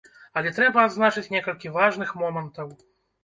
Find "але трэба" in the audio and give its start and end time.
0.39-0.85